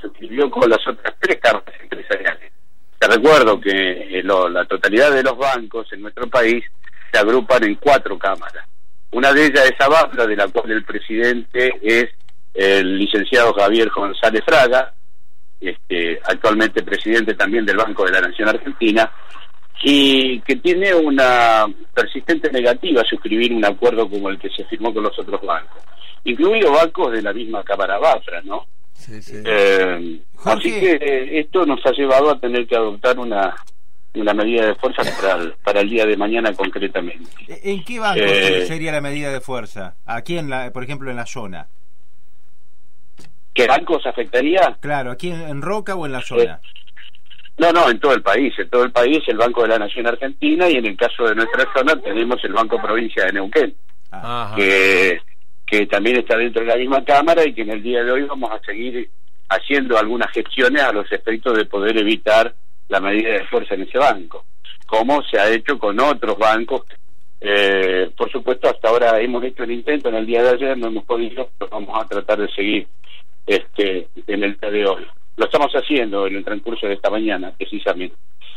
suscribió 0.00 0.50
con 0.50 0.68
las 0.68 0.86
otras 0.86 1.14
tres 1.20 1.38
cámaras 1.40 1.74
empresariales. 1.80 2.52
Te 2.98 3.06
recuerdo 3.06 3.60
que 3.60 3.70
eh, 4.18 4.22
lo- 4.22 4.48
la 4.48 4.64
totalidad 4.64 5.12
de 5.12 5.22
los 5.22 5.36
bancos 5.38 5.92
en 5.92 6.02
nuestro 6.02 6.26
país 6.28 6.64
se 7.12 7.18
agrupan 7.18 7.62
en 7.64 7.74
cuatro 7.76 8.18
cámaras. 8.18 8.64
Una 9.12 9.32
de 9.32 9.46
ellas 9.46 9.70
es 9.70 9.80
Abapra, 9.80 10.26
de 10.26 10.36
la 10.36 10.48
cual 10.48 10.70
el 10.70 10.84
presidente 10.84 11.72
es 11.82 12.06
el 12.54 12.98
licenciado 12.98 13.54
Javier 13.54 13.88
González 13.90 14.42
Fraga, 14.44 14.92
este, 15.60 16.20
actualmente 16.24 16.82
presidente 16.82 17.34
también 17.34 17.64
del 17.64 17.76
Banco 17.76 18.04
de 18.04 18.12
la 18.12 18.20
Nación 18.20 18.48
Argentina, 18.48 19.10
y 19.82 20.40
que 20.40 20.56
tiene 20.56 20.92
una 20.94 21.66
persistente 21.94 22.50
negativa 22.50 23.00
a 23.02 23.04
suscribir 23.08 23.52
un 23.52 23.64
acuerdo 23.64 24.10
como 24.10 24.28
el 24.28 24.38
que 24.38 24.50
se 24.50 24.64
firmó 24.64 24.92
con 24.92 25.04
los 25.04 25.16
otros 25.18 25.40
bancos, 25.40 25.82
incluidos 26.24 26.72
bancos 26.72 27.12
de 27.12 27.22
la 27.22 27.32
misma 27.32 27.62
Cámara 27.62 27.96
Bafra, 27.98 28.42
¿no? 28.42 28.66
Sí, 28.98 29.22
sí. 29.22 29.36
Eh, 29.44 30.20
así 30.44 30.70
que 30.80 30.92
eh, 31.00 31.38
esto 31.40 31.64
nos 31.64 31.84
ha 31.86 31.92
llevado 31.92 32.30
a 32.30 32.38
tener 32.38 32.66
que 32.66 32.76
adoptar 32.76 33.18
una, 33.18 33.54
una 34.14 34.34
medida 34.34 34.66
de 34.66 34.74
fuerza 34.74 35.02
para 35.20 35.42
el, 35.42 35.52
para 35.64 35.80
el 35.80 35.88
día 35.88 36.04
de 36.04 36.16
mañana 36.16 36.52
concretamente. 36.52 37.24
¿En 37.48 37.82
qué 37.84 37.98
banco 38.00 38.20
Eh, 38.22 38.64
sería 38.66 38.92
la 38.92 39.00
medida 39.00 39.32
de 39.32 39.40
fuerza? 39.40 39.94
Aquí, 40.04 40.36
en 40.36 40.50
la, 40.50 40.70
por 40.72 40.82
ejemplo, 40.84 41.10
en 41.10 41.16
la 41.16 41.26
zona. 41.26 41.68
¿Qué 43.54 43.66
bancos 43.66 44.06
afectaría? 44.06 44.76
Claro, 44.80 45.10
aquí 45.10 45.30
en, 45.30 45.40
en 45.42 45.62
Roca 45.62 45.94
o 45.96 46.06
en 46.06 46.12
la 46.12 46.20
zona. 46.20 46.60
No, 47.58 47.72
no, 47.72 47.90
en 47.90 47.98
todo 47.98 48.12
el 48.14 48.22
país. 48.22 48.54
En 48.58 48.68
todo 48.70 48.84
el 48.84 48.92
país 48.92 49.18
el 49.26 49.36
Banco 49.36 49.62
de 49.62 49.68
la 49.68 49.78
Nación 49.80 50.06
Argentina 50.06 50.68
y 50.68 50.76
en 50.76 50.86
el 50.86 50.96
caso 50.96 51.24
de 51.24 51.34
nuestra 51.34 51.64
zona 51.74 52.00
tenemos 52.00 52.36
el 52.44 52.52
Banco 52.52 52.80
Provincia 52.80 53.24
de 53.24 53.32
Neuquén, 53.32 53.74
Ah, 54.12 54.44
Ajá. 54.46 54.56
que, 54.56 55.18
que 55.68 55.86
también 55.86 56.16
está 56.16 56.36
dentro 56.36 56.62
de 56.62 56.68
la 56.68 56.76
misma 56.76 57.04
Cámara 57.04 57.46
y 57.46 57.52
que 57.52 57.62
en 57.62 57.70
el 57.70 57.82
día 57.82 58.02
de 58.02 58.10
hoy 58.10 58.22
vamos 58.22 58.50
a 58.50 58.60
seguir 58.60 59.08
haciendo 59.48 59.98
algunas 59.98 60.30
gestiones 60.32 60.82
a 60.82 60.92
los 60.92 61.10
efectos 61.12 61.56
de 61.56 61.66
poder 61.66 61.96
evitar 61.98 62.54
la 62.88 63.00
medida 63.00 63.32
de 63.34 63.44
fuerza 63.46 63.74
en 63.74 63.82
ese 63.82 63.98
banco, 63.98 64.44
como 64.86 65.22
se 65.22 65.38
ha 65.38 65.50
hecho 65.50 65.78
con 65.78 66.00
otros 66.00 66.38
bancos. 66.38 66.82
Eh, 67.40 68.10
por 68.16 68.30
supuesto, 68.32 68.68
hasta 68.68 68.88
ahora 68.88 69.20
hemos 69.20 69.44
hecho 69.44 69.62
el 69.62 69.70
intento 69.72 70.08
en 70.08 70.16
el 70.16 70.26
día 70.26 70.42
de 70.42 70.50
ayer, 70.50 70.78
no 70.78 70.88
hemos 70.88 71.04
podido, 71.04 71.50
pero 71.58 71.70
vamos 71.70 72.02
a 72.02 72.08
tratar 72.08 72.40
de 72.40 72.48
seguir 72.48 72.86
este 73.46 74.08
en 74.26 74.42
el 74.42 74.58
día 74.58 74.70
de 74.70 74.86
hoy. 74.86 75.06
Lo 75.36 75.44
estamos 75.44 75.70
haciendo 75.72 76.26
en 76.26 76.36
el 76.36 76.44
transcurso 76.44 76.86
de 76.86 76.94
esta 76.94 77.10
mañana, 77.10 77.52
precisamente. 77.56 78.16